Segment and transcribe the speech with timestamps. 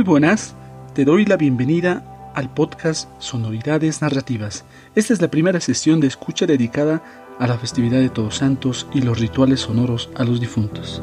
[0.00, 0.54] Muy buenas,
[0.94, 4.64] te doy la bienvenida al podcast Sonoridades Narrativas.
[4.94, 7.02] Esta es la primera sesión de escucha dedicada
[7.38, 11.02] a la festividad de Todos Santos y los rituales sonoros a los difuntos.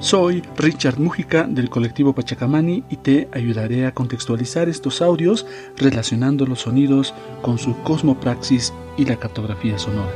[0.00, 5.46] Soy Richard Mújica del colectivo Pachacamani y te ayudaré a contextualizar estos audios
[5.76, 10.10] relacionando los sonidos con su cosmopraxis y la cartografía sonora.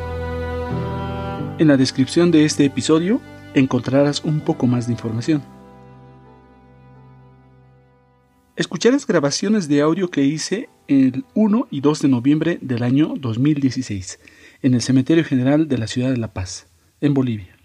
[1.61, 3.21] En la descripción de este episodio
[3.55, 5.43] encontrarás un poco más de información.
[8.57, 14.19] Escucharás grabaciones de audio que hice el 1 y 2 de noviembre del año 2016
[14.63, 16.67] en el Cementerio General de la Ciudad de La Paz,
[17.01, 17.57] en Bolivia.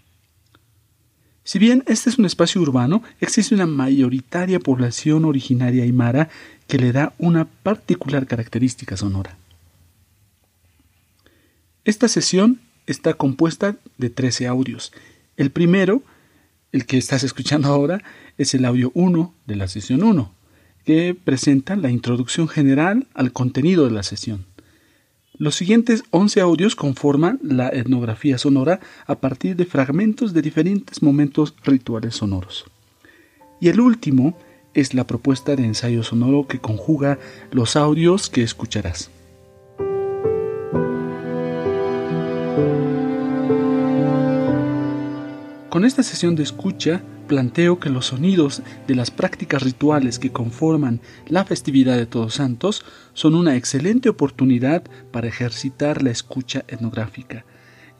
[1.44, 6.28] Si bien este es un espacio urbano, existe una mayoritaria población originaria aymara
[6.66, 9.38] que le da una particular característica sonora.
[11.84, 14.92] Esta sesión está compuesta de 13 audios.
[15.38, 16.02] El primero,
[16.72, 18.02] el que estás escuchando ahora,
[18.38, 20.32] es el audio 1 de la sesión 1,
[20.84, 24.46] que presenta la introducción general al contenido de la sesión.
[25.34, 31.54] Los siguientes 11 audios conforman la etnografía sonora a partir de fragmentos de diferentes momentos
[31.62, 32.64] rituales sonoros.
[33.60, 34.36] Y el último
[34.74, 37.20] es la propuesta de ensayo sonoro que conjuga
[37.52, 39.08] los audios que escucharás.
[45.68, 51.02] Con esta sesión de escucha planteo que los sonidos de las prácticas rituales que conforman
[51.26, 57.44] la festividad de Todos Santos son una excelente oportunidad para ejercitar la escucha etnográfica,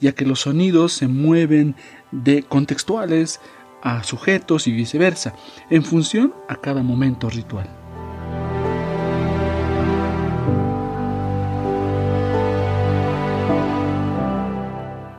[0.00, 1.76] ya que los sonidos se mueven
[2.10, 3.38] de contextuales
[3.82, 5.34] a sujetos y viceversa,
[5.68, 7.68] en función a cada momento ritual.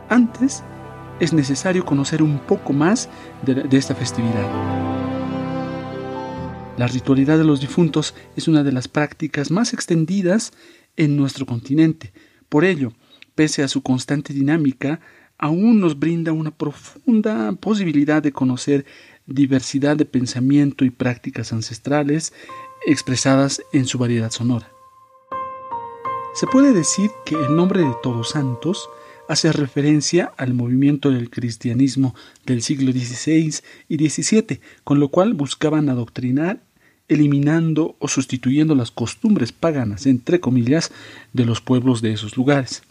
[0.09, 0.63] Antes
[1.19, 3.09] es necesario conocer un poco más
[3.46, 4.47] de, esta festividad.
[6.78, 10.53] La ritualidad de los difuntos es una de las prácticas más extendidas
[10.96, 12.13] en nuestro continente.
[12.47, 12.94] Por ello,
[13.35, 15.02] pese a su constante dinámica,
[15.38, 18.86] aún nos brinda una profunda posibilidad de conocer
[19.25, 22.34] diversidad de pensamiento y prácticas ancestrales
[22.86, 24.72] expresadas en su variedad sonora.
[26.34, 28.90] Se puede decir que el nombre de Todos Santos
[29.29, 32.16] hace referencia al movimiento del cristianismo
[32.47, 33.53] del siglo XVI
[33.88, 36.62] y XVII, con lo cual buscaban adoctrinar
[37.07, 40.91] eliminando o sustituyendo las costumbres paganas, entre comillas,
[41.31, 42.81] de los pueblos de esos lugares.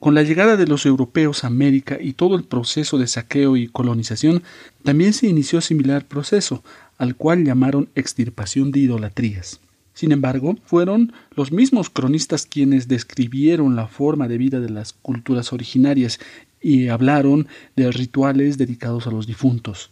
[0.00, 3.68] Con la llegada de los europeos a América y todo el proceso de saqueo y
[3.68, 4.42] colonización,
[4.82, 6.62] también se inició similar proceso,
[6.98, 9.60] al cual llamaron extirpación de idolatrías.
[9.94, 15.52] Sin embargo, fueron los mismos cronistas quienes describieron la forma de vida de las culturas
[15.52, 16.18] originarias
[16.60, 17.46] y hablaron
[17.76, 19.90] de rituales dedicados a los difuntos,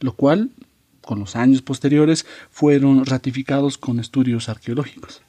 [0.00, 0.50] lo cual,
[1.00, 5.22] con los años posteriores, fueron ratificados con estudios arqueológicos.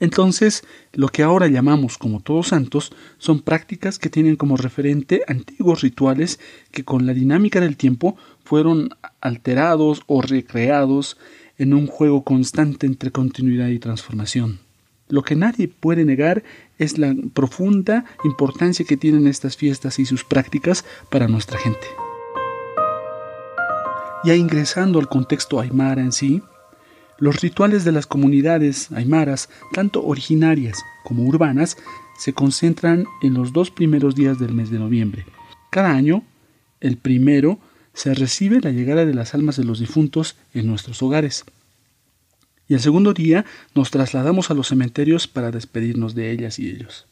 [0.00, 0.62] Entonces,
[0.92, 6.38] lo que ahora llamamos como todos santos son prácticas que tienen como referente antiguos rituales
[6.70, 8.90] que con la dinámica del tiempo fueron
[9.20, 11.16] alterados o recreados
[11.58, 14.60] en un juego constante entre continuidad y transformación.
[15.08, 16.42] Lo que nadie puede negar
[16.78, 21.86] es la profunda importancia que tienen estas fiestas y sus prácticas para nuestra gente.
[24.24, 26.42] Ya ingresando al contexto aymara en sí,
[27.18, 31.76] los rituales de las comunidades aymaras, tanto originarias como urbanas,
[32.18, 35.24] se concentran en los dos primeros días del mes de noviembre.
[35.70, 36.22] Cada año,
[36.80, 37.58] el primero
[37.98, 41.44] se recibe la llegada de las almas de los difuntos en nuestros hogares.
[42.68, 43.44] Y el segundo día
[43.74, 47.08] nos trasladamos a los cementerios para despedirnos de ellas y ellos.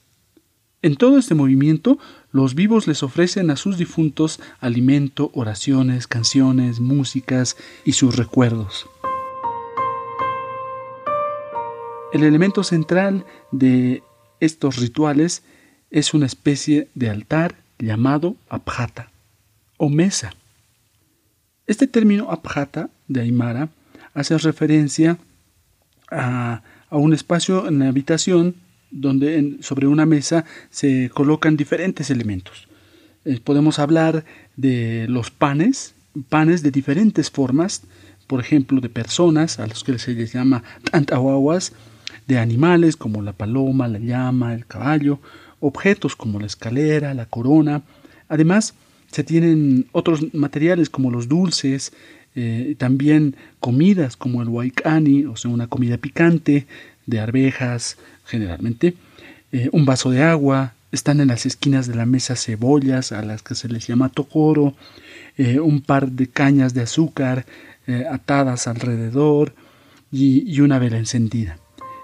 [0.82, 1.98] En todo este movimiento,
[2.30, 8.86] los vivos les ofrecen a sus difuntos alimento, oraciones, canciones, músicas y sus recuerdos.
[12.12, 14.04] El elemento central de
[14.38, 15.42] estos rituales
[15.90, 19.10] es una especie de altar llamado abjata
[19.78, 20.32] o mesa.
[21.66, 23.70] Este término abjata de Aymara
[24.14, 25.18] hace referencia
[26.10, 28.54] a, un espacio en la habitación
[28.92, 32.68] donde sobre una mesa se colocan diferentes elementos.
[33.24, 34.24] Eh, podemos hablar
[34.56, 35.94] de los panes,
[36.28, 37.82] panes de diferentes formas,
[38.28, 41.72] por ejemplo, de personas, a los que se les llama tantahuahuas,
[42.28, 45.18] de animales como la paloma, la llama, el caballo,
[45.58, 47.82] objetos como la escalera, la corona.
[48.28, 48.74] Además,
[49.10, 51.92] se tienen otros materiales como los dulces,
[52.34, 56.66] eh, también comidas como el waikani, o sea, una comida picante
[57.06, 58.94] de arvejas generalmente,
[59.52, 63.42] eh, un vaso de agua, están en las esquinas de la mesa cebollas, a las
[63.42, 64.74] que se les llama tocoro,
[65.36, 67.46] eh, un par de cañas de azúcar
[67.86, 69.54] eh, atadas alrededor
[70.10, 71.58] y, y una vela encendida.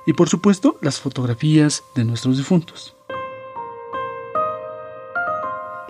[0.06, 2.94] Y por supuesto, las fotografías de nuestros difuntos.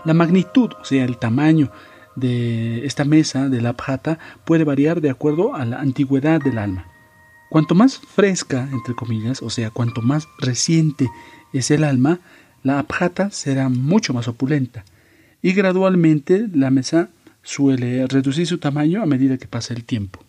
[0.04, 1.70] La magnitud, o sea, el tamaño
[2.16, 6.87] de esta mesa de la abjata puede variar de acuerdo a la antigüedad del alma.
[7.49, 11.08] Cuanto más fresca, entre comillas, o sea, cuanto más reciente
[11.52, 12.20] es el alma,
[12.62, 14.84] la abjata será mucho más opulenta.
[15.43, 17.10] Y gradualmente la mesa
[17.43, 20.25] suele reducir su tamaño a medida que pasa el tiempo.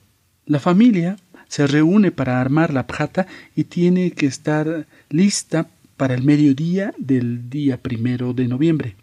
[0.46, 1.16] La familia
[1.48, 5.68] se reúne para armar la abjata y tiene que estar lista
[5.98, 8.96] para el mediodía del día primero de noviembre.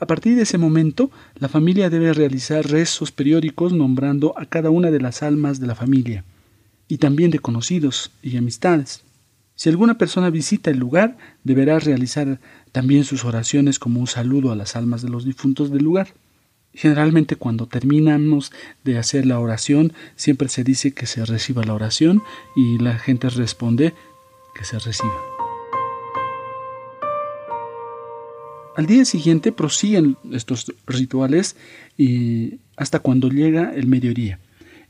[0.00, 4.90] A partir de ese momento, la familia debe realizar rezos periódicos nombrando a cada una
[4.90, 6.24] de las almas de la familia,
[6.88, 9.02] y también de conocidos y amistades.
[9.54, 12.40] Si alguna persona visita el lugar, deberá realizar
[12.72, 16.14] también sus oraciones como un saludo a las almas de los difuntos del lugar.
[16.72, 18.52] Generalmente cuando terminamos
[18.84, 22.22] de hacer la oración, siempre se dice que se reciba la oración
[22.56, 23.92] y la gente responde
[24.54, 25.29] que se reciba.
[28.76, 31.56] Al día siguiente prosiguen estos rituales
[31.96, 34.38] y hasta cuando llega el mediodía.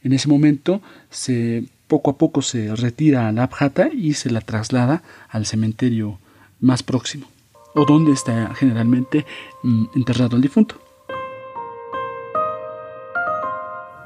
[0.02, 4.42] En ese momento se poco a poco se retira a la abjata y se la
[4.42, 6.20] traslada al cementerio
[6.60, 7.26] más próximo,
[7.74, 9.26] o donde está generalmente
[9.62, 10.80] mm, enterrado el difunto.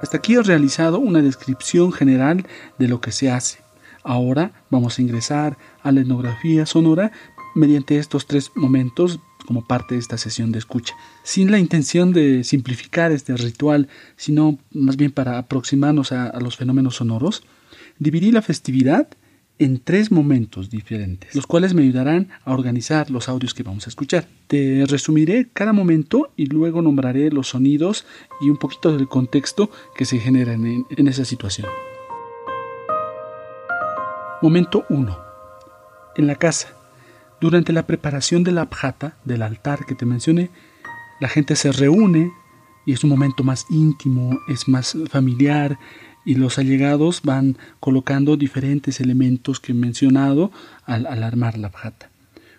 [0.01, 2.47] Hasta aquí he realizado una descripción general
[2.79, 3.59] de lo que se hace.
[4.03, 7.13] Ahora vamos a ingresar a la etnografía sonora
[7.55, 12.45] mediante estos tres momentos como parte de esta sesión de escucha, sin la intención de
[12.45, 17.43] simplificar este ritual, sino más bien para aproximarnos a, los fenómenos sonoros,
[17.99, 19.09] dividí la festividad
[19.59, 23.91] en tres momentos diferentes, los cuales me ayudarán a organizar los audios que vamos a
[23.91, 24.27] escuchar.
[24.49, 28.05] Te resumiré cada momento y luego nombraré los sonidos
[28.41, 31.69] y un poquito del contexto que se genera en, en esa situación.
[34.43, 35.19] Momento 1.
[36.17, 36.75] En la casa.
[37.45, 40.49] Durante la preparación de la abjata, del altar que te mencioné,
[41.21, 42.33] la gente se reúne
[42.87, 45.79] y es un momento más íntimo, es más familiar
[46.25, 50.53] y los allegados van colocando diferentes elementos que he mencionado
[50.87, 52.09] al, armar la abjata.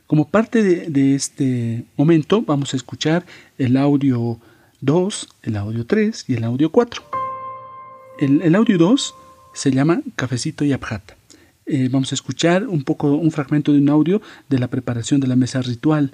[0.05, 3.25] Como parte de, este momento vamos a escuchar
[3.57, 4.39] el audio
[4.81, 7.01] 2, el audio 3 y el audio 4.
[8.19, 9.15] El, el audio 2
[9.55, 11.14] se llama Cafecito y Abjata.
[11.65, 15.27] Eh, vamos a escuchar un poco, un fragmento de un audio de la preparación de
[15.27, 16.13] la mesa ritual.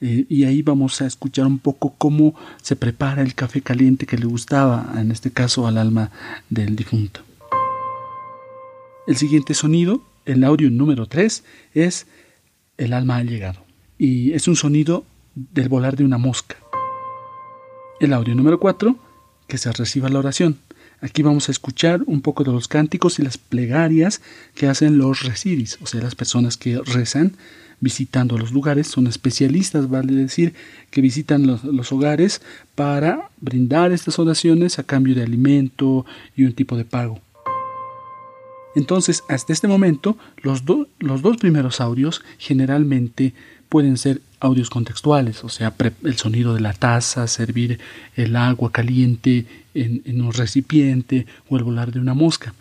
[0.00, 4.18] Eh, y ahí vamos a escuchar un poco cómo se prepara el café caliente que
[4.18, 6.10] le gustaba, en este caso al alma
[6.50, 7.20] del difunto.
[9.06, 12.06] El siguiente sonido, el audio número 3, es
[12.76, 13.64] El alma ha llegado.
[13.98, 15.04] Y es un sonido
[15.34, 16.56] del volar de una mosca.
[18.00, 18.96] El audio número 4,
[19.48, 20.58] que se reciba la oración.
[21.00, 24.20] Aquí vamos a escuchar un poco de los cánticos y las plegarias
[24.54, 27.36] que hacen los resiris, o sea, las personas que rezan
[27.80, 30.54] visitando los lugares, son especialistas, vale decir,
[30.90, 32.42] que visitan los, hogares
[32.74, 36.04] para brindar estas oraciones a cambio de alimento
[36.36, 37.20] y un tipo de pago.
[38.74, 40.64] Entonces, hasta este momento, los,
[40.98, 43.32] los dos primeros audios generalmente
[43.68, 47.78] pueden ser audios contextuales, o sea, el sonido de la taza, servir
[48.16, 52.54] el agua caliente en, un recipiente o el volar de una mosca.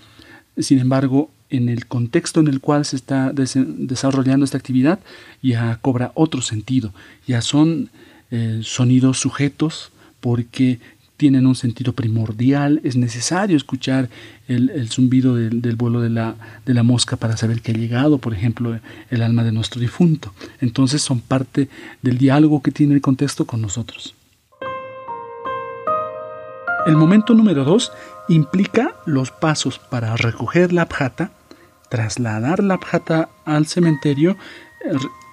[0.57, 4.99] Sin embargo, en el contexto en el cual se está desarrollando esta actividad,
[5.41, 6.93] ya cobra otro sentido,
[7.27, 7.89] ya son
[8.31, 10.79] eh, sonidos sujetos porque
[11.17, 14.09] tienen un sentido primordial, es necesario escuchar
[14.47, 18.33] el, zumbido del, vuelo de la, de la, mosca para saber que ha llegado, por
[18.33, 20.31] ejemplo, el alma de nuestro difunto.
[20.61, 21.69] Entonces son parte
[22.03, 24.13] del diálogo que tiene el contexto con nosotros.
[26.85, 27.91] El momento número dos
[28.29, 31.31] implica los pasos para recoger la abjata,
[31.89, 34.37] trasladar la abjata al cementerio,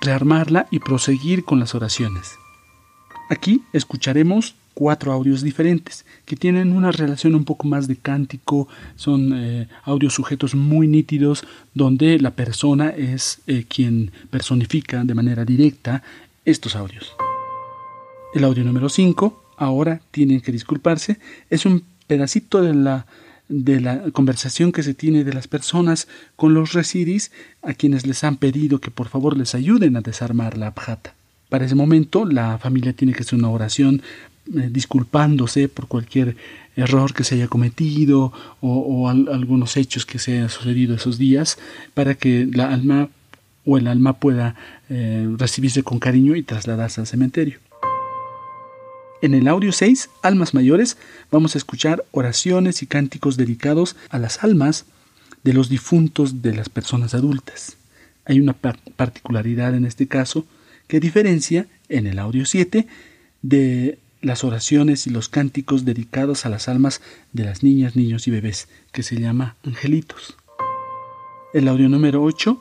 [0.00, 2.38] rearmarla y proseguir con las oraciones.
[3.31, 9.33] Aquí escucharemos cuatro audios diferentes que tienen una relación un poco más de cántico, son
[9.35, 16.02] eh, audios sujetos muy nítidos donde la persona es eh, quien personifica de manera directa
[16.45, 17.12] estos audios.
[18.35, 23.07] El audio número 5, ahora tienen que disculparse, es un pedacito de la
[23.49, 27.31] de la conversación que se tiene de las personas con los residis
[27.62, 31.14] a quienes les han pedido que por favor les ayuden a desarmar la abjata.
[31.50, 34.02] Para ese momento la familia tiene que hacer una oración
[34.52, 36.36] eh, disculpándose por cualquier
[36.76, 41.58] error que se haya cometido o, algunos hechos que se hayan sucedido esos días
[41.94, 43.08] para que la alma
[43.64, 44.54] o el alma pueda
[44.90, 47.58] eh, recibirse con cariño y trasladarse al cementerio.
[49.22, 50.98] En el audio 6, Almas Mayores,
[51.30, 54.84] vamos a escuchar oraciones y cánticos dedicados a las almas
[55.44, 57.78] de los difuntos de las personas adultas.
[58.26, 60.44] Hay una particularidad en este caso
[60.88, 62.86] que diferencia en el audio 7
[63.40, 67.02] de las oraciones y los cánticos dedicados a las almas
[67.33, 70.37] de las niñas, niños y bebés, que se llama angelitos.
[71.52, 72.61] El audio número 8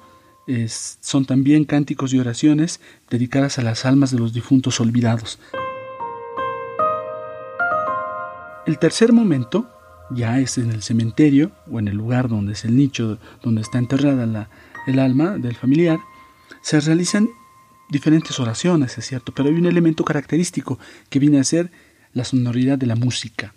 [1.00, 5.40] son también cánticos y oraciones dedicadas a las almas de los difuntos olvidados.
[8.66, 9.70] El tercer momento
[10.12, 13.78] ya es en el cementerio o en el lugar donde es el nicho donde está
[13.78, 14.50] enterrada
[14.86, 16.00] el alma del familiar.
[16.62, 17.30] Se realizan
[17.90, 21.72] diferentes oraciones, es cierto, pero hay un elemento característico que viene a ser
[22.14, 23.54] la sonoridad de la música.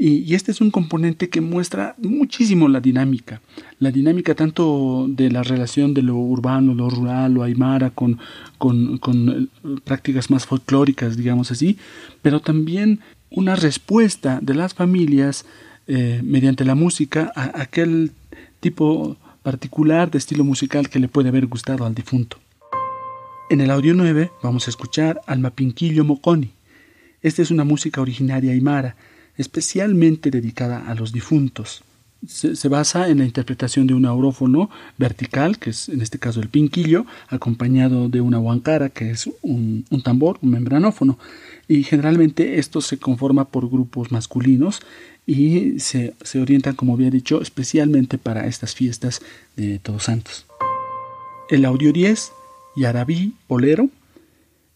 [0.00, 3.40] Y, este es un componente que muestra muchísimo la dinámica,
[3.80, 8.20] la dinámica tanto de la relación de lo urbano, lo rural, lo aymara, con,
[8.58, 9.50] con, con
[9.82, 11.78] prácticas más folclóricas, digamos así,
[12.22, 13.00] pero también
[13.30, 15.44] una respuesta de las familias
[15.88, 18.12] eh, mediante la música a aquel
[18.60, 22.38] tipo particular de estilo musical que le puede haber gustado al difunto.
[23.50, 26.50] En el audio 9 vamos a escuchar al Mapinquillo Moconi.
[27.22, 28.94] Esta es una música originaria aymara,
[29.38, 31.82] especialmente dedicada a los difuntos.
[32.26, 36.50] Se, basa en la interpretación de un aurófono vertical, que es en este caso el
[36.50, 41.18] pinquillo, acompañado de una huancara, que es un, tambor, un membranófono
[41.68, 44.82] y generalmente esto se conforma por grupos masculinos
[45.26, 49.22] y se, orientan, como había dicho, especialmente para estas fiestas
[49.56, 50.44] de Todos Santos.
[51.48, 52.32] El audio 10,
[52.78, 53.90] Yarabí Bolero,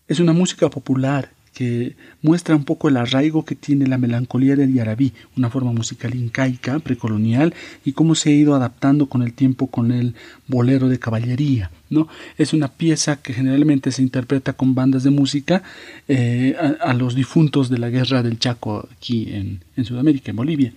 [0.08, 4.72] es una música popular que muestra un poco el arraigo que tiene la melancolía del
[4.72, 7.54] yarabí, una forma musical incaica, precolonial,
[7.84, 10.14] y cómo se ha ido adaptando con el tiempo con el
[10.48, 11.70] bolero de caballería.
[11.90, 12.08] ¿no?
[12.38, 15.62] Es una pieza que generalmente se interpreta con bandas de música
[16.08, 20.72] eh, a, los difuntos de la guerra del Chaco aquí en, Sudamérica, en Bolivia.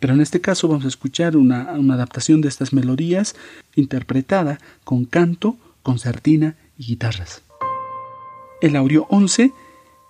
[0.00, 3.36] Pero en este caso vamos a escuchar una, una adaptación de estas melodías
[3.76, 7.42] interpretada con canto, concertina y guitarras.
[8.60, 9.52] El audio 11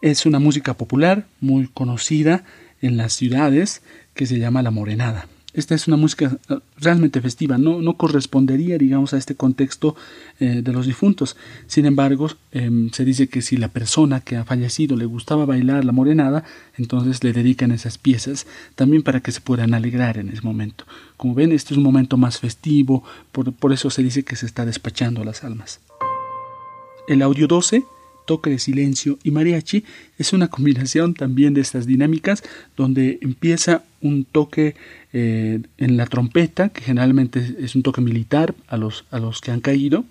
[0.03, 2.45] es una música popular muy conocida
[2.81, 3.83] en las ciudades
[4.15, 5.27] que se llama la morenada.
[5.57, 9.97] Esta es una música eh, realmente festiva, no, no correspondería, digamos, a este contexto
[10.39, 11.35] eh, de los difuntos.
[11.67, 15.87] Sin embargo, em, se dice que si la persona que ha fallecido le gustaba bailar
[15.87, 16.45] la morenada,
[16.77, 20.85] entonces le dedican esas piezas también para que se puedan alegrar en ese momento.
[21.17, 24.45] Como ven, este es un momento más festivo, por, por eso se dice que se
[24.45, 25.81] está despachando las almas.
[27.09, 27.85] El audio 12
[28.27, 29.85] toque de silencio y mariachi
[30.19, 32.43] es una combinación también de estas dinámicas
[32.77, 34.75] donde empieza un toque
[35.13, 39.53] eh, en la trompeta, que generalmente es un toque militar a los, a los que
[39.53, 40.05] han caído,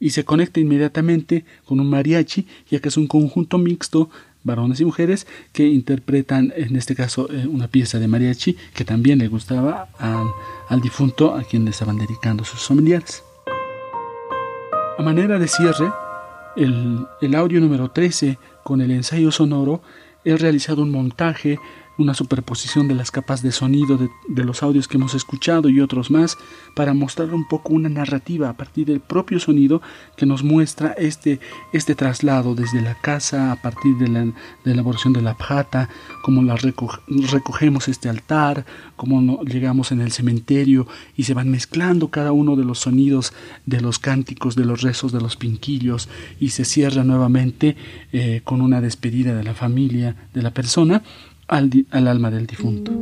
[0.00, 4.08] y se conecta inmediatamente con un mariachi, ya que es un conjunto mixto
[4.44, 9.18] varones y mujeres que interpretan en este caso eh, una pieza de mariachi que también
[9.18, 10.28] le gustaba al,
[10.68, 13.24] al difunto a quien le estaban dedicando sus familiares.
[14.96, 15.90] A manera de cierre,
[16.58, 19.80] el, audio número 13 con el ensayo sonoro,
[20.24, 21.58] he realizado un montaje
[21.98, 26.10] una superposición de las capas de sonido de, los audios que hemos escuchado y otros
[26.10, 26.38] más
[26.74, 29.82] para mostrar un poco una narrativa a partir del propio sonido
[30.16, 31.40] que nos muestra este,
[31.72, 34.32] este traslado desde la casa a partir de la,
[34.64, 35.88] elaboración de la pjata,
[36.22, 38.64] cómo la recogemos este altar,
[38.96, 40.86] cómo llegamos en el cementerio
[41.16, 43.32] y se van mezclando cada uno de los sonidos
[43.66, 47.76] de los cánticos, de los rezos, de los pinquillos y se cierra nuevamente
[48.12, 51.02] eh, con una despedida de la familia, de la persona
[51.48, 52.92] al, alma del difunto.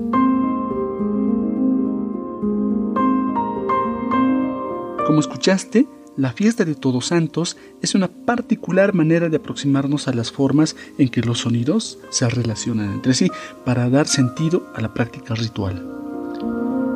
[5.06, 5.86] Como escuchaste,
[6.16, 11.08] la fiesta de Todos Santos es una particular manera de aproximarnos a las formas en
[11.10, 13.30] que los sonidos se relacionan entre sí
[13.64, 15.92] para dar sentido a la práctica ritual.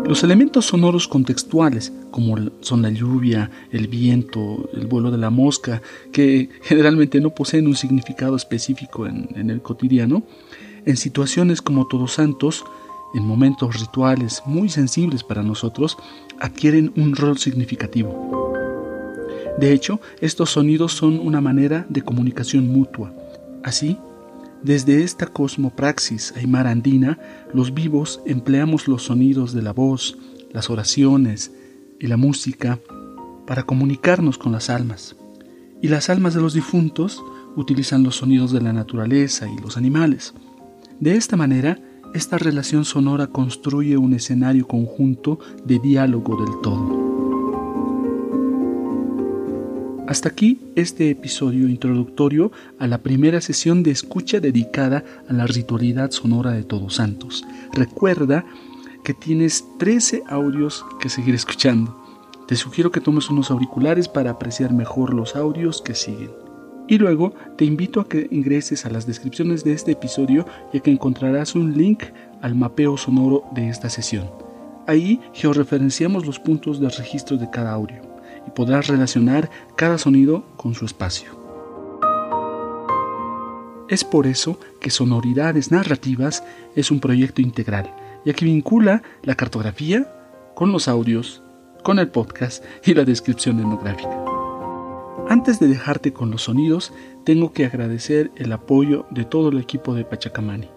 [0.06, 5.82] Los elementos sonoros contextuales, como son la lluvia, el viento, el vuelo de la mosca,
[6.10, 10.24] que generalmente no poseen un significado específico en, en el cotidiano,
[10.84, 12.64] en situaciones como Todos Santos,
[13.14, 15.96] en momentos rituales muy sensibles para nosotros,
[16.38, 18.54] adquieren un rol significativo.
[19.58, 23.12] De hecho, estos sonidos son una manera de comunicación mutua.
[23.62, 23.98] Así,
[24.62, 27.18] desde esta cosmopraxis aymara andina,
[27.52, 30.18] los vivos empleamos los sonidos de la voz,
[30.52, 31.52] las oraciones
[31.98, 32.78] y la música
[33.46, 35.16] para comunicarnos con las almas.
[35.82, 37.22] Y las almas de los difuntos
[37.56, 40.34] utilizan los sonidos de la naturaleza y los animales.
[41.00, 41.78] De esta manera,
[42.12, 47.10] esta relación sonora construye un escenario conjunto de diálogo del todo.
[50.06, 56.10] Hasta aquí este episodio introductorio a la primera sesión de escucha dedicada a la ritualidad
[56.10, 57.46] sonora de Todos Santos.
[57.72, 58.44] Recuerda
[59.02, 61.96] que tienes 13 audios que seguir escuchando.
[62.46, 66.39] Te sugiero que tomes unos auriculares para apreciar mejor los audios que siguen.
[66.90, 70.90] Y luego te invito a que ingreses a las descripciones de este episodio ya que
[70.90, 72.02] encontrarás un link
[72.42, 74.28] al mapeo sonoro de esta sesión.
[74.88, 78.02] Ahí georreferenciamos los puntos de registro de cada audio
[78.44, 81.30] y podrás relacionar cada sonido con su espacio.
[83.88, 86.42] Es por eso que Sonoridades Narrativas
[86.74, 87.94] es un proyecto integral,
[88.24, 90.12] ya que vincula la cartografía
[90.56, 91.40] con los audios,
[91.84, 94.39] con el podcast y la descripción etnográfica.
[95.30, 99.94] Antes de dejarte con los sonidos, tengo que agradecer el apoyo de todo el equipo
[99.94, 100.68] de Pachacamani.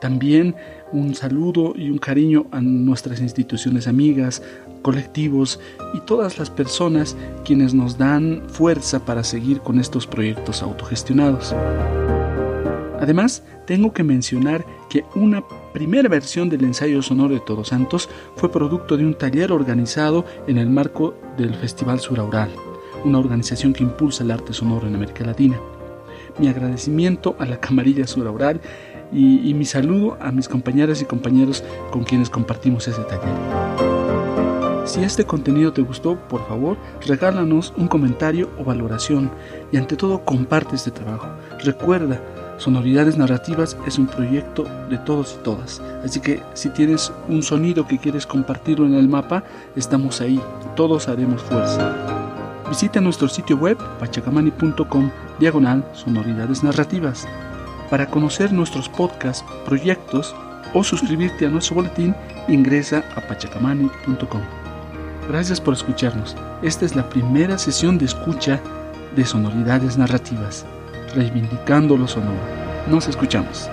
[0.00, 0.56] También
[0.92, 4.42] un saludo y un cariño a nuestras instituciones amigas,
[4.80, 5.60] colectivos
[5.92, 11.54] y todas las personas quienes nos dan fuerza para seguir con estos proyectos autogestionados.
[12.98, 15.44] Además, tengo que mencionar que una
[15.74, 20.56] primera versión del ensayo sonoro de Todos Santos fue producto de un taller organizado en
[20.56, 22.48] el marco del Festival Suraural
[23.04, 25.58] una organización que impulsa el arte sonoro en América Latina.
[26.38, 28.60] Mi agradecimiento a la Camarilla Suraural
[29.12, 33.82] y, y mi saludo a mis compañeras y compañeros con quienes compartimos ese taller.
[34.84, 39.30] Si este contenido te gustó, por favor, regálanos un comentario o valoración
[39.70, 41.28] y ante todo comparte este trabajo.
[41.62, 42.20] Recuerda,
[42.58, 47.86] Sonoridades Narrativas es un proyecto de todos y todas, así que si tienes un sonido
[47.86, 49.44] que quieres compartirlo en el mapa,
[49.76, 50.40] estamos ahí,
[50.76, 52.21] todos haremos fuerza.
[52.72, 57.28] Visita nuestro sitio web pachacamani.com diagonal sonoridades narrativas
[57.90, 60.34] para conocer nuestros podcasts, proyectos
[60.72, 62.16] o suscribirte a nuestro boletín,
[62.48, 64.40] ingresa a pachacamani.com.
[65.28, 66.34] Gracias por escucharnos.
[66.62, 68.58] Esta es la primera sesión de escucha
[69.14, 70.64] de sonoridades narrativas,
[71.14, 72.40] reivindicando lo sonoro.
[72.88, 73.68] Nos escuchamos.